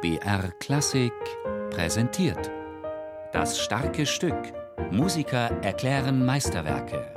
BR 0.00 0.52
Klassik 0.60 1.12
präsentiert. 1.70 2.52
Das 3.32 3.58
starke 3.58 4.06
Stück. 4.06 4.36
Musiker 4.92 5.50
erklären 5.60 6.24
Meisterwerke. 6.24 7.12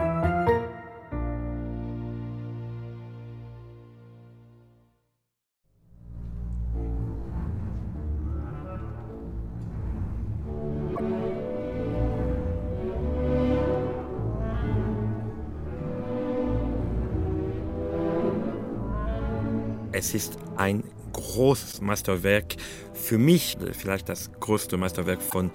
Es 19.91 20.16
ist 20.16 20.39
ein 20.57 20.84
großes 21.14 21.82
Meisterwerk, 21.82 22.55
für 22.94 23.18
mich 23.18 23.57
vielleicht 23.73 24.09
das 24.09 24.31
größte 24.40 24.77
Meisterwerk 24.77 25.22
von 25.22 25.52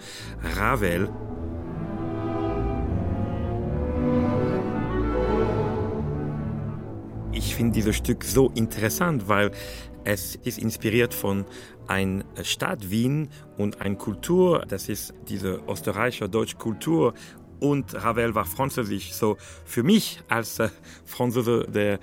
Ravel. 0.57 1.09
Ich 7.33 7.55
finde 7.55 7.75
dieses 7.75 7.97
Stück 7.97 8.25
so 8.25 8.51
interessant, 8.55 9.29
weil 9.29 9.51
es 10.05 10.37
ist 10.37 10.59
inspiriert 10.59 11.13
von 11.13 11.45
einer 11.89 12.25
Stadt 12.43 12.91
Wien 12.91 13.29
und 13.59 13.81
einer 13.81 13.97
Kultur, 13.97 14.65
das 14.69 14.89
ist 14.89 15.13
diese 15.29 15.61
österreichische 15.69 16.29
deutsche 16.29 16.57
Kultur 16.57 17.13
und 17.61 17.95
Ravel 17.95 18.35
war 18.35 18.45
französisch. 18.45 19.13
So 19.13 19.37
für 19.65 19.83
mich 19.83 20.21
als 20.29 20.59
äh, 20.59 20.69
Franzose, 21.05 21.67
der 21.69 21.95
äh, 21.95 21.99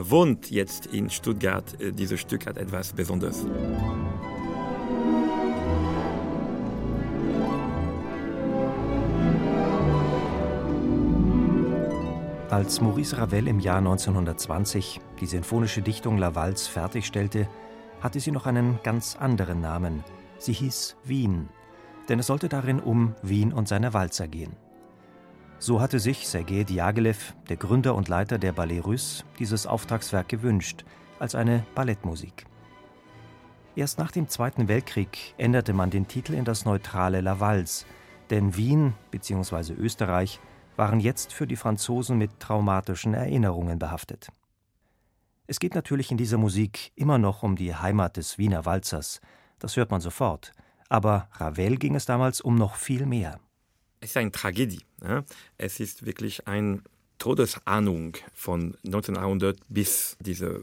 wohnt 0.00 0.50
jetzt 0.50 0.86
in 0.86 1.10
Stuttgart, 1.10 1.80
äh, 1.80 1.92
dieses 1.92 2.20
Stück 2.20 2.46
hat 2.46 2.58
etwas 2.58 2.92
Besonderes. 2.92 3.46
Als 12.50 12.80
Maurice 12.80 13.18
Ravel 13.18 13.48
im 13.48 13.60
Jahr 13.60 13.78
1920 13.78 15.00
die 15.20 15.26
sinfonische 15.26 15.82
Dichtung 15.82 16.16
La 16.16 16.34
Valse 16.34 16.70
fertigstellte, 16.70 17.48
hatte 18.00 18.20
sie 18.20 18.30
noch 18.30 18.46
einen 18.46 18.78
ganz 18.82 19.16
anderen 19.16 19.60
Namen. 19.60 20.04
Sie 20.38 20.52
hieß 20.52 20.96
Wien, 21.04 21.48
denn 22.08 22.18
es 22.18 22.28
sollte 22.28 22.48
darin 22.48 22.80
um 22.80 23.14
Wien 23.22 23.52
und 23.52 23.68
seine 23.68 23.94
Walzer 23.94 24.28
gehen. 24.28 24.56
So 25.58 25.80
hatte 25.80 26.00
sich 26.00 26.28
Sergei 26.28 26.64
Diaghilev, 26.64 27.34
der 27.48 27.56
Gründer 27.56 27.94
und 27.94 28.08
Leiter 28.08 28.38
der 28.38 28.52
Ballet 28.52 28.84
Russe, 28.84 29.24
dieses 29.38 29.66
Auftragswerk 29.66 30.28
gewünscht, 30.28 30.84
als 31.18 31.34
eine 31.34 31.64
Ballettmusik. 31.74 32.46
Erst 33.74 33.98
nach 33.98 34.10
dem 34.10 34.28
Zweiten 34.28 34.68
Weltkrieg 34.68 35.34
änderte 35.38 35.72
man 35.72 35.90
den 35.90 36.08
Titel 36.08 36.34
in 36.34 36.44
das 36.44 36.64
neutrale 36.64 37.20
La 37.20 37.40
Valse, 37.40 37.86
denn 38.30 38.56
Wien 38.56 38.94
bzw. 39.10 39.72
Österreich 39.74 40.40
waren 40.76 41.00
jetzt 41.00 41.32
für 41.32 41.46
die 41.46 41.56
Franzosen 41.56 42.18
mit 42.18 42.38
traumatischen 42.38 43.14
Erinnerungen 43.14 43.78
behaftet. 43.78 44.28
Es 45.46 45.58
geht 45.58 45.74
natürlich 45.74 46.10
in 46.10 46.16
dieser 46.16 46.38
Musik 46.38 46.92
immer 46.96 47.18
noch 47.18 47.42
um 47.42 47.56
die 47.56 47.74
Heimat 47.74 48.16
des 48.16 48.36
Wiener 48.36 48.66
Walzers, 48.66 49.20
das 49.58 49.76
hört 49.76 49.90
man 49.90 50.00
sofort, 50.00 50.52
aber 50.88 51.28
Ravel 51.32 51.76
ging 51.76 51.94
es 51.94 52.04
damals 52.04 52.40
um 52.42 52.56
noch 52.56 52.74
viel 52.74 53.06
mehr. 53.06 53.40
Es 54.00 54.10
ist 54.10 54.16
eine 54.16 54.32
Tragödie. 54.32 54.80
Ja? 55.02 55.24
Es 55.58 55.80
ist 55.80 56.04
wirklich 56.06 56.46
eine 56.46 56.82
Todesahnung 57.18 58.16
von 58.34 58.76
1900 58.84 59.58
bis 59.68 60.16
dieser 60.20 60.60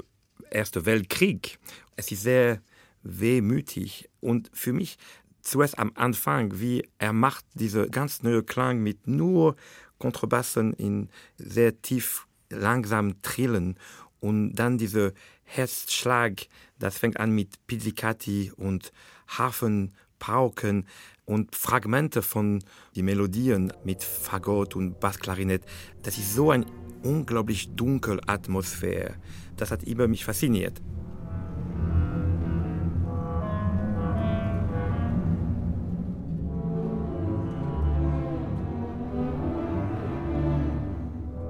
Erste 0.52 0.86
Weltkrieg. 0.86 1.58
Es 1.96 2.12
ist 2.12 2.24
sehr 2.24 2.62
wehmütig 3.02 4.10
und 4.20 4.50
für 4.54 4.72
mich 4.72 4.98
zuerst 5.42 5.78
am 5.78 5.92
Anfang, 5.96 6.60
wie 6.60 6.88
er 7.00 7.12
macht 7.14 7.46
diese 7.54 7.90
ganz 7.90 8.24
neue 8.24 8.44
Klang 8.44 8.80
mit 8.80 9.08
nur 9.08 9.56
Kontrabassen 9.98 10.74
in 10.74 11.10
sehr 11.38 11.82
tief 11.82 12.28
langsam 12.50 13.22
Trillen 13.22 13.78
und 14.20 14.56
dann 14.56 14.78
dieser 14.78 15.12
Herzschlag, 15.44 16.48
das 16.80 16.98
fängt 16.98 17.20
an 17.20 17.32
mit 17.32 17.68
Pizzicati 17.68 18.52
und 18.56 18.92
Harfen, 19.28 19.94
Pauken 20.24 20.88
und 21.26 21.54
Fragmente 21.54 22.22
von 22.22 22.64
die 22.96 23.04
Melodien 23.04 23.74
mit 23.84 24.02
Fagott 24.06 24.74
und 24.74 25.02
Bassklarinett. 25.02 25.66
Das 26.02 26.18
ist 26.18 26.34
so 26.34 26.50
eine 26.50 26.66
unglaublich 27.04 27.76
dunkle 27.76 28.22
Atmosphäre. 28.26 29.16
Das 29.58 29.70
hat 29.70 29.84
immer 29.84 30.08
mich 30.08 30.24
fasziniert. 30.24 30.82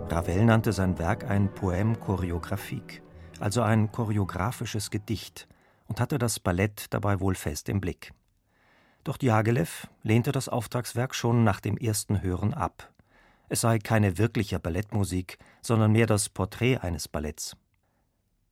Ravel 0.10 0.46
nannte 0.46 0.74
sein 0.74 0.98
Werk 0.98 1.30
ein 1.30 1.50
Poème 1.54 1.96
chorégraphique, 1.98 3.04
also 3.40 3.62
ein 3.62 3.92
choreografisches 3.92 4.90
Gedicht, 4.90 5.48
und 5.88 6.00
hatte 6.00 6.18
das 6.18 6.40
Ballett 6.40 6.88
dabei 6.90 7.20
wohl 7.20 7.36
fest 7.36 7.70
im 7.70 7.80
Blick. 7.80 8.14
Doch 9.04 9.18
Diaghilev 9.18 9.88
lehnte 10.02 10.32
das 10.32 10.48
Auftragswerk 10.48 11.14
schon 11.14 11.44
nach 11.44 11.60
dem 11.60 11.78
ersten 11.78 12.22
Hören 12.22 12.54
ab. 12.54 12.94
Es 13.50 13.62
sei 13.62 13.78
keine 13.78 14.18
wirkliche 14.18 14.60
Ballettmusik, 14.60 15.38
sondern 15.62 15.92
mehr 15.92 16.08
das 16.08 16.30
Porträt 16.30 16.78
eines 16.78 17.08
Balletts. 17.08 17.58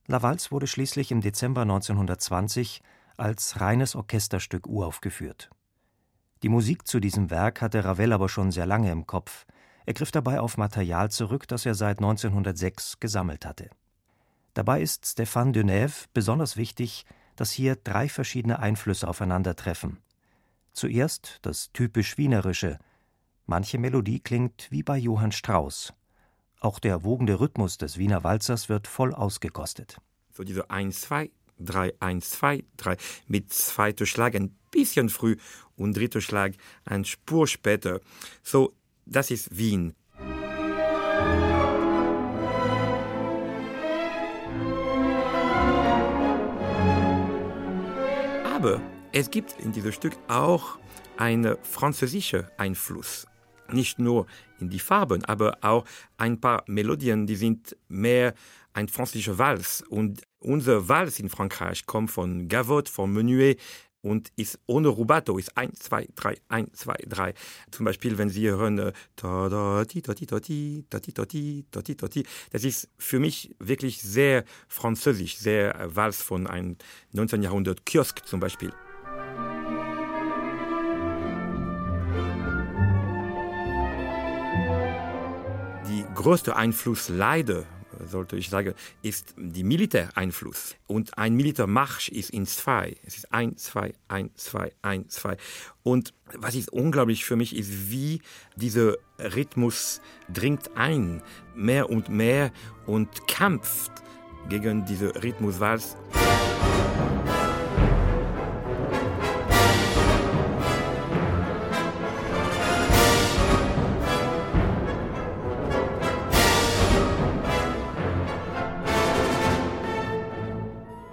La 0.06 0.22
Valse 0.22 0.50
wurde 0.50 0.66
schließlich 0.66 1.10
im 1.10 1.20
Dezember 1.20 1.62
1920 1.62 2.82
als 3.16 3.60
reines 3.60 3.94
Orchesterstück 3.94 4.66
uraufgeführt. 4.66 5.50
Die 6.42 6.48
Musik 6.48 6.86
zu 6.86 7.00
diesem 7.00 7.30
Werk 7.30 7.62
hatte 7.62 7.84
Ravel 7.84 8.12
aber 8.12 8.28
schon 8.28 8.50
sehr 8.50 8.66
lange 8.66 8.90
im 8.90 9.06
Kopf. 9.06 9.46
Er 9.86 9.94
griff 9.94 10.10
dabei 10.10 10.40
auf 10.40 10.58
Material 10.58 11.10
zurück, 11.10 11.48
das 11.48 11.64
er 11.64 11.74
seit 11.74 11.98
1906 11.98 13.00
gesammelt 13.00 13.46
hatte. 13.46 13.70
Dabei 14.54 14.82
ist 14.82 15.06
Stéphane 15.06 15.52
Deneuve 15.52 16.08
besonders 16.12 16.56
wichtig, 16.56 17.06
dass 17.36 17.52
hier 17.52 17.76
drei 17.76 18.08
verschiedene 18.08 18.58
Einflüsse 18.58 19.08
aufeinandertreffen. 19.08 19.98
Zuerst 20.72 21.38
das 21.42 21.70
typisch 21.72 22.16
Wienerische. 22.16 22.78
Manche 23.46 23.78
Melodie 23.78 24.20
klingt 24.20 24.68
wie 24.70 24.82
bei 24.82 24.96
Johann 24.96 25.32
Strauss. 25.32 25.92
Auch 26.60 26.78
der 26.78 27.04
wogende 27.04 27.40
Rhythmus 27.40 27.76
des 27.76 27.98
Wiener 27.98 28.24
Walzers 28.24 28.68
wird 28.68 28.86
voll 28.86 29.14
ausgekostet. 29.14 30.00
So 30.32 30.44
diese 30.44 30.70
1, 30.70 31.00
2, 31.02 31.30
3, 31.58 31.92
1, 32.00 32.30
2, 32.30 32.64
3 32.76 32.96
mit 33.26 33.52
zweiter 33.52 34.06
Schlag 34.06 34.34
ein 34.34 34.56
bisschen 34.70 35.08
früh 35.08 35.36
und 35.76 35.96
dritter 35.96 36.20
Schlag 36.20 36.54
ein 36.84 37.04
Spur 37.04 37.46
später. 37.46 38.00
So, 38.42 38.72
das 39.04 39.30
ist 39.30 39.56
Wien. 39.56 39.94
Aber 48.54 48.80
es 49.12 49.30
gibt 49.30 49.60
in 49.60 49.72
diesem 49.72 49.92
Stück 49.92 50.16
auch 50.28 50.78
einen 51.18 51.56
französischen 51.62 52.46
Einfluss. 52.56 53.26
Nicht 53.70 53.98
nur 53.98 54.26
in 54.58 54.70
die 54.70 54.78
Farben, 54.78 55.22
aber 55.24 55.58
auch 55.60 55.84
ein 56.16 56.40
paar 56.40 56.64
Melodien, 56.66 57.26
die 57.26 57.36
sind 57.36 57.76
mehr 57.88 58.34
ein 58.72 58.88
französischer 58.88 59.38
Vals. 59.38 59.84
Und 59.88 60.22
unser 60.40 60.88
Vals 60.88 61.20
in 61.20 61.28
Frankreich 61.28 61.86
kommt 61.86 62.10
von 62.10 62.48
Gavotte, 62.48 62.90
von 62.90 63.12
Menuet 63.12 63.60
und 64.00 64.32
ist 64.36 64.58
ohne 64.66 64.88
Rubato, 64.88 65.38
ist 65.38 65.56
1, 65.56 65.78
2, 65.78 66.08
3, 66.14 66.36
1, 66.48 66.72
2, 66.72 66.94
3. 67.06 67.34
Zum 67.70 67.84
Beispiel, 67.84 68.18
wenn 68.18 68.30
Sie 68.30 68.48
hören, 68.48 68.92
das 69.16 69.94
ist 72.64 72.90
für 72.98 73.20
mich 73.20 73.54
wirklich 73.58 74.02
sehr 74.02 74.44
französisch, 74.68 75.36
sehr 75.36 75.94
Vals 75.94 76.22
von 76.22 76.46
einem 76.46 76.76
19. 77.12 77.42
Jahrhundert 77.42 77.86
Kiosk 77.86 78.26
zum 78.26 78.40
Beispiel. 78.40 78.72
Größte 86.22 86.54
Einfluss 86.54 87.08
leider, 87.08 87.64
sollte 88.06 88.36
ich 88.36 88.48
sagen, 88.48 88.74
ist 89.02 89.34
die 89.36 89.64
Militäreinfluss. 89.64 90.76
Und 90.86 91.18
ein 91.18 91.34
Militärmarsch 91.34 92.08
ist 92.10 92.30
in 92.30 92.46
zwei. 92.46 92.96
Es 93.04 93.16
ist 93.16 93.32
ein, 93.32 93.56
zwei, 93.56 93.92
ein, 94.08 94.30
zwei, 94.36 94.72
ein, 94.82 95.08
zwei. 95.08 95.36
Und 95.82 96.14
was 96.34 96.54
ist 96.54 96.72
unglaublich 96.72 97.24
für 97.24 97.36
mich 97.36 97.56
ist, 97.56 97.90
wie 97.90 98.22
dieser 98.56 98.96
Rhythmus 99.18 100.00
dringt 100.32 100.76
ein, 100.76 101.22
mehr 101.54 101.90
und 101.90 102.08
mehr 102.08 102.52
und 102.86 103.26
kämpft 103.26 103.90
gegen 104.48 104.86
diese 104.86 105.14
Rhythmuswals. 105.22 105.96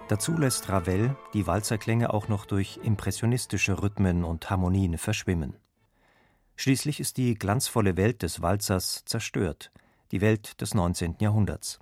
Dazu 0.09 0.35
lässt 0.39 0.69
Ravel 0.69 1.15
die 1.33 1.45
Walzerklänge 1.45 2.11
auch 2.11 2.29
noch 2.29 2.47
durch 2.47 2.79
impressionistische 2.81 3.79
Rhythmen 3.79 4.23
und 4.23 4.49
Harmonien 4.49 4.97
verschwimmen. 4.97 5.55
Schließlich 6.55 6.99
ist 6.99 7.17
die 7.17 7.35
glanzvolle 7.35 7.95
Welt 7.95 8.23
des 8.23 8.41
Walzers 8.41 9.05
zerstört, 9.05 9.71
die 10.11 10.19
Welt 10.19 10.59
des 10.61 10.73
19. 10.73 11.17
Jahrhunderts. 11.19 11.77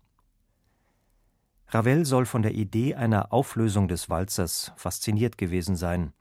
Ravel 1.70 2.04
soll 2.04 2.26
von 2.26 2.42
der 2.42 2.54
Idee 2.54 2.96
einer 2.96 3.32
Auflösung 3.32 3.88
des 3.88 4.10
Walzers 4.10 4.74
fasziniert 4.76 5.38
gewesen 5.38 5.78
sein. 5.78 6.12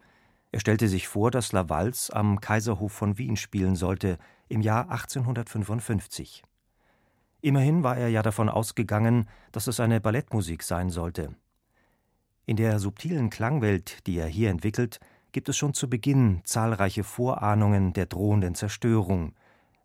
Er 0.52 0.60
stellte 0.60 0.86
sich 0.86 1.08
vor, 1.08 1.32
dass 1.32 1.50
La 1.50 1.68
Valse 1.68 2.14
am 2.14 2.40
Kaiserhof 2.40 2.92
von 2.92 3.18
Wien 3.18 3.36
spielen 3.36 3.74
sollte, 3.74 4.18
im 4.46 4.60
Jahr 4.60 4.90
1855. 4.90 6.44
Immerhin 7.40 7.82
war 7.82 7.96
er 7.96 8.10
ja 8.10 8.22
davon 8.22 8.48
ausgegangen, 8.48 9.28
dass 9.50 9.66
es 9.66 9.80
eine 9.80 10.00
Ballettmusik 10.00 10.62
sein 10.62 10.88
sollte. 10.88 11.34
In 12.48 12.54
der 12.54 12.78
subtilen 12.78 13.28
Klangwelt, 13.28 14.06
die 14.06 14.18
er 14.18 14.28
hier 14.28 14.50
entwickelt, 14.50 15.00
gibt 15.32 15.48
es 15.48 15.56
schon 15.56 15.74
zu 15.74 15.90
Beginn 15.90 16.42
zahlreiche 16.44 17.02
Vorahnungen 17.02 17.92
der 17.92 18.06
drohenden 18.06 18.54
Zerstörung, 18.54 19.34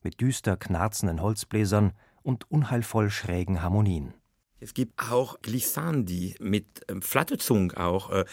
mit 0.03 0.21
düster 0.21 0.57
knarzenden 0.57 1.23
Holzbläsern 1.23 1.93
und 2.21 2.49
unheilvoll 2.51 3.09
schrägen 3.09 3.63
Harmonien. 3.63 4.13
Es 4.59 4.75
gibt 4.75 5.01
auch 5.11 5.41
Glissandi 5.41 6.35
mit 6.39 6.85
ähm, 6.87 7.01
Flatterzung 7.01 7.71
auch. 7.71 8.11
Äh, 8.11 8.25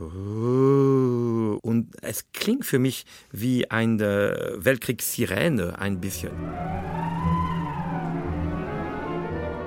und 0.00 1.90
es 2.02 2.30
klingt 2.32 2.64
für 2.64 2.78
mich 2.78 3.04
wie 3.32 3.68
eine 3.68 4.54
Weltkriegssirene 4.58 5.76
ein 5.76 6.00
bisschen. 6.00 6.30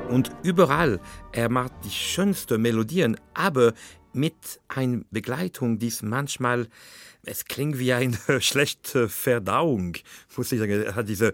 Und 0.09 0.31
überall, 0.43 0.99
er 1.31 1.49
macht 1.49 1.73
die 1.83 1.89
schönsten 1.89 2.61
Melodien, 2.61 3.17
aber 3.33 3.73
mit 4.13 4.61
einer 4.69 5.01
Begleitung, 5.11 5.77
die 5.77 5.91
manchmal, 6.01 6.67
es 7.23 7.45
klingt 7.45 7.79
wie 7.79 7.93
eine 7.93 8.17
schlechte 8.39 9.09
Verdauung, 9.09 9.97
muss 10.37 10.51
ich 10.51 10.59
sagen. 10.59 10.83
Er 10.83 10.95
hat 10.95 11.09
diese, 11.09 11.33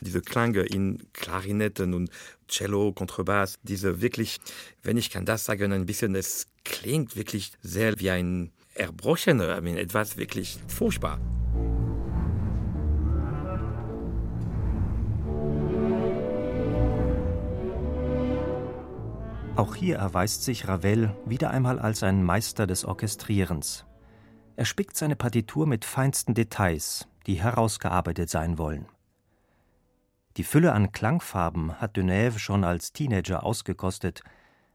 diese 0.00 0.20
Klänge 0.20 0.62
in 0.62 1.02
Klarinetten 1.12 1.94
und 1.94 2.10
Cello, 2.48 2.92
Kontrabass, 2.92 3.58
diese 3.62 4.00
wirklich, 4.00 4.38
wenn 4.82 4.96
ich 4.96 5.10
kann 5.10 5.24
das 5.24 5.44
sagen, 5.44 5.72
ein 5.72 5.86
bisschen, 5.86 6.14
es 6.14 6.46
klingt 6.64 7.16
wirklich 7.16 7.52
sehr 7.62 7.98
wie 7.98 8.10
ein 8.10 8.52
Erbrochener, 8.74 9.58
I 9.58 9.60
mean, 9.60 9.76
etwas 9.76 10.16
wirklich 10.16 10.58
furchtbar. 10.68 11.20
Auch 19.54 19.74
hier 19.74 19.96
erweist 19.96 20.44
sich 20.44 20.66
Ravel 20.66 21.14
wieder 21.26 21.50
einmal 21.50 21.78
als 21.78 22.02
ein 22.02 22.24
Meister 22.24 22.66
des 22.66 22.86
Orchestrierens. 22.86 23.84
Er 24.56 24.64
spickt 24.64 24.96
seine 24.96 25.14
Partitur 25.14 25.66
mit 25.66 25.84
feinsten 25.84 26.32
Details, 26.32 27.06
die 27.26 27.42
herausgearbeitet 27.42 28.30
sein 28.30 28.56
wollen. 28.56 28.86
Die 30.38 30.44
Fülle 30.44 30.72
an 30.72 30.92
Klangfarben 30.92 31.78
hat 31.82 31.98
Deneuve 31.98 32.38
schon 32.38 32.64
als 32.64 32.94
Teenager 32.94 33.44
ausgekostet. 33.44 34.22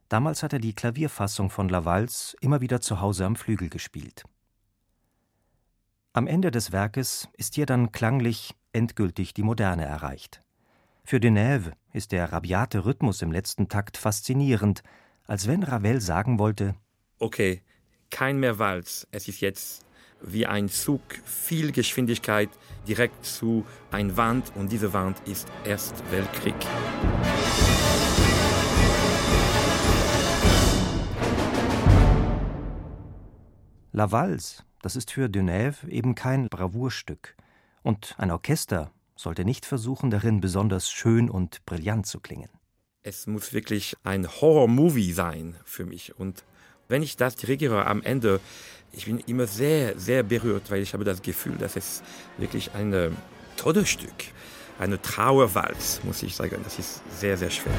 Damals 0.09 0.43
hat 0.43 0.53
er 0.53 0.59
die 0.59 0.73
Klavierfassung 0.73 1.49
von 1.49 1.69
Lavals 1.69 2.37
immer 2.39 2.61
wieder 2.61 2.79
zu 2.79 3.01
Hause 3.01 3.25
am 3.25 3.35
Flügel 3.35 3.69
gespielt. 3.69 4.25
Am 6.13 6.27
Ende 6.27 6.51
des 6.51 6.71
Werkes 6.71 7.27
ist 7.33 7.55
hier 7.55 7.65
dann 7.65 7.91
klanglich 7.91 8.55
endgültig 8.73 9.33
die 9.33 9.43
Moderne 9.43 9.85
erreicht. 9.85 10.41
Für 11.03 11.19
Deneuve 11.19 11.71
ist 11.97 12.11
der 12.11 12.31
rabiate 12.31 12.85
Rhythmus 12.85 13.21
im 13.21 13.31
letzten 13.31 13.67
Takt 13.67 13.97
faszinierend, 13.97 14.83
als 15.25 15.47
wenn 15.47 15.63
Ravel 15.63 15.99
sagen 15.99 16.37
wollte: 16.37 16.75
Okay, 17.17 17.61
kein 18.11 18.39
mehr 18.39 18.59
Walz, 18.59 19.07
es 19.11 19.27
ist 19.27 19.41
jetzt 19.41 19.83
wie 20.21 20.45
ein 20.45 20.69
Zug, 20.69 21.01
viel 21.25 21.71
Geschwindigkeit 21.71 22.49
direkt 22.87 23.25
zu 23.25 23.65
ein 23.91 24.15
Wand 24.15 24.51
und 24.55 24.71
diese 24.71 24.93
Wand 24.93 25.19
ist 25.27 25.47
erst 25.65 25.95
Weltkrieg. 26.11 26.55
La 33.91 34.11
Valse, 34.11 34.63
das 34.83 34.95
ist 34.95 35.09
für 35.11 35.29
Deneuve 35.29 35.89
eben 35.89 36.13
kein 36.13 36.49
Bravourstück. 36.49 37.35
Und 37.81 38.15
ein 38.19 38.29
Orchester 38.29 38.91
sollte 39.17 39.43
nicht 39.43 39.65
versuchen, 39.65 40.09
darin 40.09 40.39
besonders 40.39 40.89
schön 40.89 41.29
und 41.29 41.65
brillant 41.65 42.07
zu 42.07 42.19
klingen. 42.19 42.49
Es 43.03 43.27
muss 43.27 43.53
wirklich 43.53 43.95
ein 44.03 44.27
Horror-Movie 44.27 45.11
sein 45.11 45.55
für 45.65 45.85
mich. 45.85 46.17
Und 46.17 46.43
wenn 46.87 47.01
ich 47.01 47.17
das 47.17 47.35
dirigiere 47.35 47.85
am 47.85 48.01
Ende, 48.01 48.39
ich 48.91 49.05
bin 49.05 49.19
immer 49.19 49.47
sehr, 49.47 49.97
sehr 49.99 50.23
berührt, 50.23 50.71
weil 50.71 50.81
ich 50.81 50.93
habe 50.93 51.03
das 51.03 51.21
Gefühl, 51.21 51.57
dass 51.57 51.75
es 51.75 52.03
wirklich 52.37 52.71
ein 52.73 53.15
Todesstück, 53.57 54.13
eine 54.79 55.01
Trauerwalz, 55.01 56.01
muss 56.03 56.23
ich 56.23 56.35
sagen. 56.35 56.61
Das 56.63 56.79
ist 56.79 57.01
sehr, 57.19 57.37
sehr 57.37 57.49
schwer. 57.49 57.73